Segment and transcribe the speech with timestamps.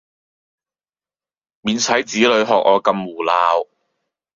[1.61, 3.67] 免使子女學我咁胡鬧